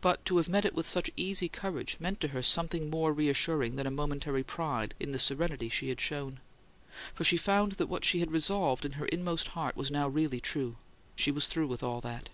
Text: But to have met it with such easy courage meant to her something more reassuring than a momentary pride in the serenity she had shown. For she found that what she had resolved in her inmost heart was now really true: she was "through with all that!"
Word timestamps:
But 0.00 0.24
to 0.24 0.38
have 0.38 0.48
met 0.48 0.64
it 0.64 0.74
with 0.74 0.88
such 0.88 1.08
easy 1.16 1.48
courage 1.48 1.96
meant 2.00 2.20
to 2.22 2.28
her 2.34 2.42
something 2.42 2.90
more 2.90 3.12
reassuring 3.12 3.76
than 3.76 3.86
a 3.86 3.92
momentary 3.92 4.42
pride 4.42 4.92
in 4.98 5.12
the 5.12 5.20
serenity 5.20 5.68
she 5.68 5.88
had 5.88 6.00
shown. 6.00 6.40
For 7.14 7.22
she 7.22 7.36
found 7.36 7.74
that 7.74 7.86
what 7.86 8.04
she 8.04 8.18
had 8.18 8.32
resolved 8.32 8.84
in 8.84 8.94
her 8.94 9.06
inmost 9.06 9.50
heart 9.54 9.76
was 9.76 9.88
now 9.88 10.08
really 10.08 10.40
true: 10.40 10.78
she 11.14 11.30
was 11.30 11.46
"through 11.46 11.68
with 11.68 11.84
all 11.84 12.00
that!" 12.00 12.28